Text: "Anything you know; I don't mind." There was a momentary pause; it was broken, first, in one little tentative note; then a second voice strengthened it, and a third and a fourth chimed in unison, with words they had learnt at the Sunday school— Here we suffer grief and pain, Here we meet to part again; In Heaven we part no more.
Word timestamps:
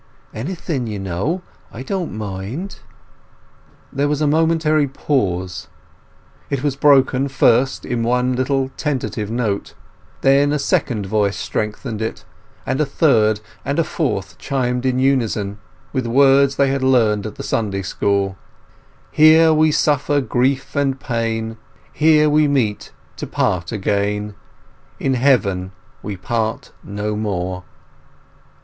"Anything 0.33 0.87
you 0.87 0.97
know; 0.97 1.43
I 1.71 1.83
don't 1.83 2.11
mind." 2.11 2.79
There 3.93 4.07
was 4.07 4.19
a 4.19 4.25
momentary 4.25 4.87
pause; 4.87 5.67
it 6.49 6.63
was 6.63 6.75
broken, 6.75 7.27
first, 7.27 7.85
in 7.85 8.01
one 8.01 8.35
little 8.35 8.69
tentative 8.77 9.29
note; 9.29 9.75
then 10.21 10.51
a 10.51 10.57
second 10.57 11.05
voice 11.05 11.37
strengthened 11.37 12.01
it, 12.01 12.25
and 12.65 12.81
a 12.81 12.85
third 12.87 13.41
and 13.63 13.77
a 13.77 13.83
fourth 13.83 14.39
chimed 14.39 14.87
in 14.87 14.97
unison, 14.97 15.59
with 15.93 16.07
words 16.07 16.55
they 16.55 16.69
had 16.71 16.81
learnt 16.81 17.27
at 17.27 17.35
the 17.35 17.43
Sunday 17.43 17.83
school— 17.83 18.35
Here 19.11 19.53
we 19.53 19.71
suffer 19.71 20.19
grief 20.19 20.75
and 20.75 20.99
pain, 20.99 21.57
Here 21.93 22.27
we 22.27 22.47
meet 22.47 22.91
to 23.17 23.27
part 23.27 23.71
again; 23.71 24.33
In 24.99 25.13
Heaven 25.13 25.73
we 26.01 26.17
part 26.17 26.71
no 26.83 27.15
more. 27.15 27.65